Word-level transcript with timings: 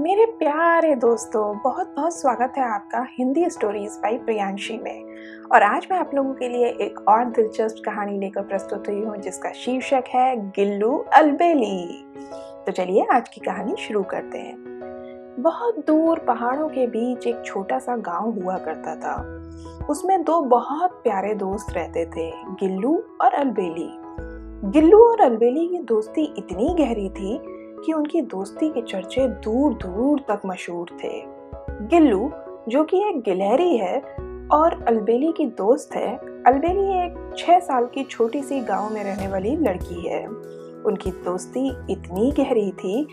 मेरे 0.00 0.26
प्यारे 0.26 0.94
दोस्तों 0.94 1.58
बहुत 1.58 1.94
बहुत 1.96 2.20
स्वागत 2.20 2.54
है 2.58 2.64
आपका 2.64 3.06
हिंदी 3.10 3.50
स्टोरीज 3.50 3.90
बाई 3.90 4.16
प्रियांशी 4.16 4.78
में। 4.78 5.04
और 5.52 5.62
आज 5.62 5.86
मैं 5.90 5.98
आप 5.98 6.10
लोगों 6.14 6.34
के 6.34 6.48
लिए 6.48 6.66
एक 6.66 7.08
और 7.08 7.24
दिलचस्प 7.24 7.76
कहानी 7.84 8.18
लेकर 8.18 8.42
प्रस्तुत 8.42 8.88
हुई 8.88 9.00
हूँ, 9.00 9.16
जिसका 9.16 9.52
शीर्षक 9.52 10.04
है 10.08 10.50
गिल्लू 10.50 11.04
अलबेली। 11.12 12.04
तो 12.66 12.72
चलिए 12.72 13.06
आज 13.12 13.28
की 13.28 13.40
कहानी 13.40 13.76
शुरू 13.76 14.02
करते 14.02 14.38
हैं। 14.38 14.56
बहुत 15.40 15.78
दूर 15.86 16.18
पहाड़ों 16.18 16.68
के 16.68 16.86
बीच 16.86 17.26
एक 17.26 17.42
छोटा 17.46 17.78
सा 17.78 17.96
गाँव 17.96 18.30
हुआ 18.30 18.58
करता 18.58 18.96
था। 18.96 19.16
उसमें 19.86 20.24
दो 20.24 20.40
बहुत 20.40 20.90
प्यारे 20.90 21.34
दोस्त 21.34 21.72
रहते 21.72 22.06
थे, 22.06 22.30
गिल्लू 22.36 23.02
और 23.20 23.34
अलबेली। 23.34 23.90
गिल्लू 24.70 24.98
और 24.98 25.20
अलबेली 25.20 25.68
की 25.68 25.78
दोस्ती 25.78 26.34
इतनी 26.38 26.74
गहरी 26.78 27.08
थी 27.08 27.55
कि 27.84 27.92
उनकी 27.92 28.20
दोस्ती 28.20 28.68
के 28.68 28.82
चर्चे 28.82 29.28
दूर 29.28 29.74
दूर 29.74 30.20
तक 30.20 30.40
मशहूर 30.46 30.88
थे। 31.04 31.22
गिल्लू, 31.86 32.30
जो 32.68 32.84
कि 32.84 32.96
एक 32.96 33.20
गिलहरी 33.20 33.76
है 33.76 34.00
और 34.52 34.84
अलबेली 34.88 35.32
की 35.32 35.46
दोस्त 35.46 35.94
है, 35.94 36.16
अलबेली 36.16 37.04
एक 37.04 37.34
छः 37.38 37.58
साल 37.58 37.86
की 37.86 38.04
छोटी 38.04 38.42
सी 38.42 38.60
गाँव 38.60 38.94
में 38.94 39.04
रहने 39.04 39.28
वाली 39.28 39.56
लड़की 39.56 40.08
है। 40.08 40.26
उनकी 40.86 41.10
दोस्ती 41.10 41.68
इतनी 41.90 42.32
गहरी 42.32 42.70
थी 42.70 43.08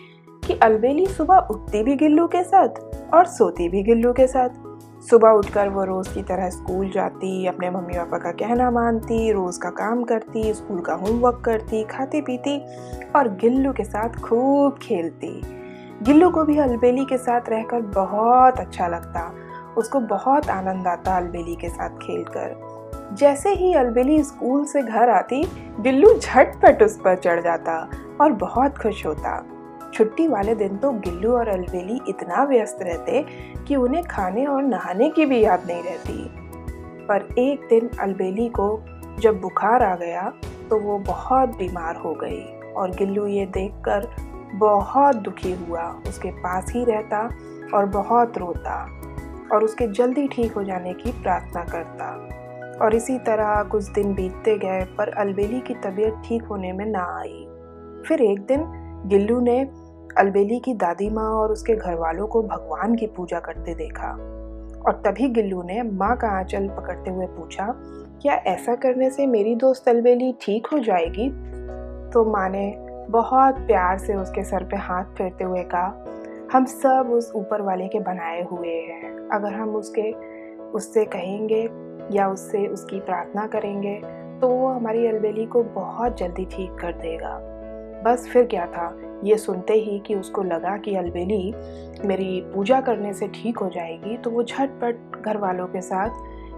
कि 0.48 0.54
अलबेली 0.54 1.06
सुबह 1.06 1.38
उठती 1.38 1.84
भी 1.84 1.96
गिल्लू 1.96 2.28
के 2.28 2.44
साथ 2.44 2.70
और 3.14 3.26
सोती 3.26 3.70
भी 3.70 3.84
गिल्लू 3.84 4.14
के 4.14 4.28
साथ। 4.28 4.50
सुबह 5.10 5.30
उठकर 5.30 5.70
वो 5.70 5.84
रोज़ 5.84 6.16
की 6.16 6.24
तरह 6.24 6.50
स्कूल 6.50 6.90
जाती, 6.90 7.48
अपने 7.48 7.70
मम्मी 7.70 7.94
पापा 7.94 8.18
का 8.18 8.32
कहना 8.32 8.72
मानती, 8.72 9.32
रोज़ 9.32 9.60
का 9.60 9.70
काम 9.70 10.04
करती, 10.04 10.54
स्कूल 10.54 10.80
का 10.80 10.94
होमवर्क 10.94 11.42
करती, 11.46 11.84
खाती 11.84 12.22
पीती 12.22 12.66
और 13.16 13.28
गिल्लू 13.28 13.74
के 13.74 13.84
साथ 13.84 14.10
खूब 14.10 14.74
खेलती। 14.82 15.42
गिल्लू 16.04 16.30
को 16.30 16.44
भी 16.44 16.58
अलबेली 16.58 17.06
के 17.06 17.18
साथ 17.18 17.42
रहकर 17.50 17.82
बहुत 17.82 18.60
अच्छा 18.60 18.88
लगता। 18.88 19.34
उसको 19.78 20.00
बहुत 20.00 20.50
आनंद 20.50 20.88
आता 20.88 21.18
अलबेली 21.18 21.56
के 21.56 21.70
साथ 21.70 21.90
खेलकर। 21.90 22.74
जैसे 23.14 23.50
ही 23.50 23.74
अलबेली 23.74 24.24
स्कूल 24.24 24.66
से 24.66 24.82
घर 24.82 25.10
आती, 25.10 25.48
गिल्लू 25.80 26.14
झटपट 26.14 26.84
उस 26.84 26.98
पर 26.98 27.16
चढ़ 27.16 27.42
जाता 27.42 27.90
और 28.22 28.32
बहुत 28.32 28.78
खुश 28.78 29.06
होता। 29.06 29.46
छुट्टी 29.94 30.28
वाले 30.28 30.56
दिन 30.56 30.78
तो 30.78 30.92
गिल्लू 31.00 31.32
और 31.32 31.48
अलबेली 31.48 32.00
इतना 32.10 32.44
व्यस्त 32.44 32.80
रहते 32.82 33.24
कि 33.68 33.76
उन्हें 33.76 34.04
खाने 34.04 34.46
और 34.46 34.64
नहाने 34.64 35.10
की 35.10 35.26
भी 35.26 35.44
याद 35.44 35.68
नहीं 35.68 35.84
रहती। 35.84 36.26
पर 37.08 37.28
एक 37.40 37.68
दिन 37.70 37.90
अलबेली 38.00 38.48
को 38.50 38.68
जब 39.20 39.40
बुखार 39.42 39.84
आ 39.84 39.96
गया 39.96 40.32
तो 40.70 40.80
वो 40.80 40.98
बहुत 41.00 41.58
बीमार 41.58 41.96
हो 41.96 42.14
गई 42.14 42.42
और 42.74 42.92
गिल्लू 42.92 43.26
ये 43.28 43.46
देखकर 43.46 44.08
बहुत 44.56 45.16
दुखी 45.16 45.52
हुआ। 45.54 45.84
उसके 46.08 46.32
पास 46.32 46.72
ही 46.72 46.84
रहता 46.86 47.20
और 47.74 47.86
बहुत 47.86 48.38
रोता 48.38 48.84
और 49.52 49.64
उसके 49.64 49.88
जल्दी 49.88 50.28
ठीक 50.28 50.54
हो 50.54 50.64
जाने 50.64 50.94
की 50.94 51.12
प्रार्थना 51.12 51.64
करता। 51.66 52.10
और 52.86 52.96
इसी 52.96 53.18
तरह 53.20 53.62
कुछ 53.64 53.90
दिन 53.92 54.14
बीतते 54.14 54.58
गए, 54.58 54.82
पर 54.98 55.10
अलबेली 55.10 55.60
की 55.60 55.74
तबीयत 55.84 56.22
ठीक 56.26 56.44
होने 56.44 56.72
में 56.74 56.86
ना 56.86 57.04
आई। 57.20 57.46
फिर 58.08 58.22
एक 58.22 58.40
दिन 58.42 58.64
गिल्लू 59.06 59.40
ने 59.40 59.64
अलबेली 60.18 60.60
की 60.60 60.74
दादी 60.74 61.10
माँ 61.10 61.30
और 61.32 61.52
उसके 61.52 61.76
घर 61.76 61.96
वालों 61.96 62.28
को 62.28 62.42
भगवान 62.44 62.96
की 62.96 63.08
पूजा 63.08 63.40
करते 63.40 63.76
देखा। 63.76 64.10
और 64.86 65.02
तभी 65.06 65.28
गिल्लू 65.30 65.62
ने 65.64 65.82
माँ 65.84 66.16
का 66.18 66.28
आंचल 66.30 66.68
पकड़ते 66.68 67.12
हुए 67.12 67.26
पूछा, 67.28 67.68
क्या 68.22 68.34
ऐसा 68.34 68.76
करने 68.76 69.10
से 69.10 69.26
मेरी 69.28 69.56
दोस्त 69.56 69.88
अलबेली 69.88 70.34
ठीक 70.42 70.68
हो 70.68 70.80
जाएगी? 70.80 71.30
तो 72.10 72.24
माँ 72.26 72.50
ने 72.50 72.74
बहुत 73.10 73.58
प्यार 73.58 73.98
से 73.98 74.16
उसके 74.16 74.44
सर 74.44 74.64
पे 74.64 74.78
हाथ 74.78 75.06
फेरते 75.18 75.44
हुए 75.44 75.64
कहा, 75.64 76.06
हम 76.54 76.66
सब 76.66 77.10
उस 77.14 77.32
ऊपर 77.36 77.62
वाले 77.62 77.88
के 77.88 78.00
बनाए 78.00 78.42
हुए 78.44 78.76
हैं। 78.82 79.30
अगर 79.30 79.54
हम 79.54 79.76
उसके, 79.76 80.12
उससे 80.72 81.06
कहेंगे 81.06 81.62
या 82.12 82.28
उससे 82.30 82.66
उसकी 82.68 83.00
प्रार्थना 83.00 83.46
करेंगे 83.48 84.02
तो 84.42 84.48
वो 84.50 84.68
हमारी 84.68 85.06
अलबेली 85.08 85.46
को 85.46 85.64
बहुत 85.64 86.18
जल्दी 86.18 86.46
ठीक 86.46 86.72
कर 86.72 86.94
देगा। 86.94 87.36
बस 88.04 88.28
फिर 88.34 88.46
क्या 88.46 88.66
था? 88.66 88.98
ये 89.24 89.38
सुनते 89.38 89.74
ही 89.74 90.00
कि 90.00 90.16
उसको 90.16 90.44
लगा 90.44 90.78
कि 90.78 90.96
अलबेली 90.96 91.54
मेरी 92.08 92.42
पूजा 92.56 92.82
करने 92.82 93.14
से 93.14 93.28
ठीक 93.28 93.58
हो 93.58 93.70
जाएगी 93.70 94.18
तो 94.18 94.30
वो 94.30 94.44
झटपट 94.44 95.22
घर 95.26 95.38
वालों 95.38 95.68
के 95.68 95.82
साथ 95.82 96.10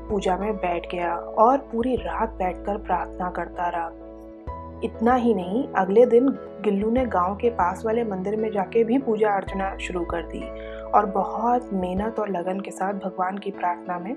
पूजा 0.09 0.37
में 0.37 0.55
बैठ 0.55 0.91
गया 0.91 1.15
और 1.15 1.57
पूरी 1.57 1.95
रात 1.95 2.29
बैठकर 2.29 2.77
प्रार्थना 2.77 3.29
करता 3.29 3.69
रहा। 3.69 3.91
इतना 4.83 5.15
ही 5.15 5.33
नहीं, 5.33 5.67
अगले 5.67 6.05
दिन 6.05 6.29
गिल्लू 6.63 6.89
ने 6.89 7.05
गाँव 7.05 7.35
के 7.35 7.49
पास 7.49 7.85
वाले 7.85 8.03
मंदिर 8.03 8.35
में 8.35 8.51
जाके 8.51 8.83
भी 8.83 8.97
पूजा 8.97 9.31
अर्चना 9.31 9.77
शुरू 9.77 10.05
कर 10.05 10.21
दी 10.21 10.43
और 10.89 11.05
बहुत 11.05 11.69
मेहनत 11.73 12.19
और 12.19 12.29
लगन 12.29 12.59
के 12.59 12.71
साथ 12.71 12.93
भगवान 12.93 13.37
की 13.37 13.51
प्रार्थना 13.51 13.99
में 13.99 14.15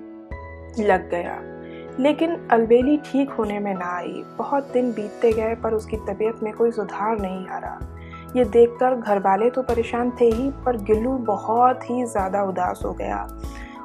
लग 0.79 1.09
गया। 1.09 1.58
लेकिन 1.99 2.35
अलबेली 2.51 2.97
ठीक 3.05 3.29
होने 3.29 3.59
में 3.59 3.73
ना 3.73 3.95
आई। 3.95 4.23
बहुत 4.37 4.71
दिन 4.73 4.91
बीतते 4.91 5.31
गए, 5.31 5.55
पर 5.55 5.73
उसकी 5.73 5.97
तबीयत 6.07 6.43
में 6.43 6.51
कोई 6.53 6.71
सुधार 6.71 7.19
नहीं 7.19 7.47
आ 7.47 7.57
रहा। 7.57 7.79
ये 8.35 8.43
देखकर 8.45 8.95
घर 8.95 9.19
वाले 9.19 9.49
तो 9.49 9.61
परेशान 9.63 10.11
थे 10.21 10.25
ही, 10.25 10.49
पर 10.65 10.77
गिल्लू 10.83 11.11
बहुत 11.25 11.89
ही 11.89 12.05
ज़्यादा 12.05 12.43
उदास 12.43 12.81
हो 12.85 12.93
गया 12.93 13.27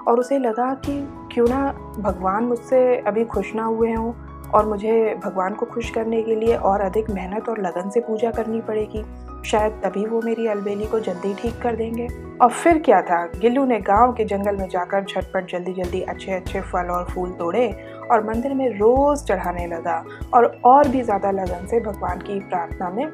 और 0.09 0.21
उसे 0.21 0.39
लगा 0.39 0.73
कि 0.87 1.01
क्यों 1.33 1.47
ना 1.49 1.67
भगवान 1.99 2.45
मुझसे 2.45 2.97
अभी 2.99 3.25
खुश 3.25 3.55
ना 3.55 3.65
हुए 3.65 3.93
हों 3.93 4.13
और 4.55 4.67
मुझे 4.67 5.15
भगवान 5.25 5.55
को 5.55 5.67
खुश 5.67 5.91
करने 5.91 6.23
के 6.23 6.35
लिए 6.35 6.57
और 6.57 6.81
अधिक 6.81 7.11
मेहनत 7.11 7.49
और 7.49 7.61
लगन 7.61 7.91
से 7.91 8.01
पूजा 8.01 8.31
करनी 8.31 8.61
पड़ेगी। 8.61 9.05
शायद 9.44 9.72
तभी 9.84 10.05
वो 10.06 10.21
मेरी 10.22 10.47
अलबेली 10.47 10.87
को 10.87 10.99
जल्दी 11.00 11.32
ठीक 11.34 11.60
कर 11.62 11.77
देंगे। 11.77 12.06
और 12.43 12.50
फिर 12.53 12.78
क्या 12.78 13.00
था? 13.03 13.25
गिल्लू 13.38 13.65
ने 13.65 13.78
गाँव 13.81 14.12
के 14.12 14.25
जंगल 14.25 14.56
में 14.56 14.69
जाकर 14.69 15.05
झटपट 15.05 15.50
जल्दी 15.50 15.72
जल्दी 15.72 16.00
अच्छे 16.03 16.32
अच्छे 16.32 16.60
फल 16.62 16.91
और 16.91 17.05
फूल 17.05 17.31
तोड़े 17.32 17.69
और 18.12 18.27
मंदिर 18.27 18.54
में 18.54 18.69
रोज 18.71 19.25
चढ़ाने 19.25 19.66
लगा 19.66 20.04
और 20.34 20.47
और 20.65 20.88
भी 20.88 21.03
ज़्यादा 21.03 21.31
लगन 21.31 21.66
से 21.66 21.81
भगवान 21.81 22.19
की 22.21 22.38
प्रार्थना 22.41 22.91
में 22.91 23.04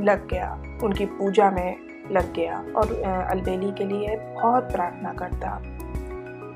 लग 0.00 0.26
गया। 0.28 0.52
उनकी 0.84 1.04
पूजा 1.08 1.50
में 1.50 1.76
लग 2.12 2.32
गया 2.34 2.64
और 2.76 2.92
अलबेली 3.30 3.70
के 3.72 3.84
लिए 3.86 4.16
बहुत 4.34 4.72
प्रार्थना 4.72 5.12
करता। 5.18 5.60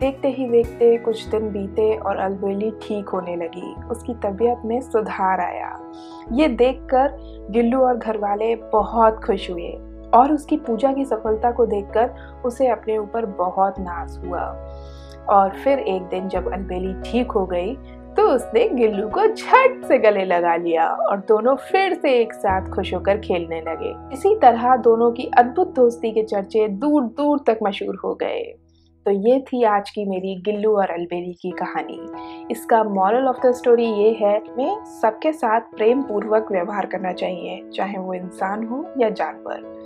देखते 0.00 0.28
ही 0.28 0.48
देखते 0.48 0.96
कुछ 0.98 1.24
दिन 1.28 1.48
बीते 1.50 1.94
और 1.98 2.16
अलबेली 2.16 2.70
ठीक 2.82 3.08
होने 3.08 3.34
लगी। 3.36 3.74
उसकी 3.90 4.14
तबीयत 4.24 4.62
में 4.64 4.80
सुधार 4.80 5.40
आया। 5.40 5.70
ये 6.32 6.48
देखकर 6.50 7.16
गिल्लू 7.50 7.80
और 7.80 7.96
घर 7.96 8.18
वाले 8.18 8.54
बहुत 8.72 9.24
खुश 9.24 9.50
हुए 9.50 9.70
और 10.14 10.32
उसकी 10.32 10.56
पूजा 10.56 10.92
की 10.92 11.04
सफलता 11.04 11.50
को 11.50 11.66
देखकर 11.66 12.42
उसे 12.44 12.68
अपने 12.68 12.98
ऊपर 12.98 13.26
बहुत 13.38 13.78
नाज 13.80 14.16
हुआ। 14.24 14.40
और 15.30 15.54
फिर 15.54 15.78
एक 15.78 16.02
दिन 16.02 16.28
जब 16.28 16.52
अलबेली 16.52 16.94
ठीक 17.02 17.30
हो 17.30 17.44
गई 17.46 17.74
तो 18.16 18.22
उसने 18.28 18.68
गिल्लू 18.68 19.08
को 19.08 19.26
झट 19.26 19.84
से 19.84 19.98
गले 19.98 20.24
लगा 20.24 20.54
लिया 20.56 20.88
और 20.88 21.20
दोनों 21.28 21.54
फिर 21.62 21.94
से 21.94 22.12
एक 22.18 22.32
साथ 22.32 22.68
खुश 22.70 22.92
होकर 22.94 23.18
खेलने 23.20 23.60
लगे। 23.60 23.94
इसी 24.14 24.34
तरह 24.42 24.76
दोनों 24.78 25.10
की 25.12 25.30
अद्भुत 25.38 25.74
दोस्ती 25.74 26.10
के 26.10 26.22
चर्चे 26.24 26.68
दूर 26.68 27.02
दूर 27.16 27.40
तक 27.46 27.58
मशहूर 27.62 28.00
हो 28.04 28.14
गए। 28.14 28.42
तो 29.06 29.10
ये 29.10 29.38
थी 29.42 29.62
आज 29.64 29.90
की 29.90 30.04
मेरी 30.04 30.34
गिल्लू 30.44 30.70
और 30.76 30.90
अलबेरी 30.90 31.32
की 31.32 31.50
कहानी। 31.50 31.98
इसका 32.50 32.82
मॉरल 32.84 33.26
ऑफ़ 33.28 33.46
द 33.46 33.50
स्टोरी 33.54 33.86
ये 33.86 34.10
है 34.20 34.32
मैं 34.58 34.84
सबके 34.92 35.32
साथ 35.32 35.60
प्रेम 35.76 36.02
पूर्वक 36.02 36.52
व्यवहार 36.52 36.86
करना 36.86 37.12
चाहिए, 37.12 37.62
चाहे 37.74 37.98
वो 37.98 38.14
इंसान 38.14 38.66
हो 38.66 38.84
या 39.00 39.08
जानवर। 39.10 39.82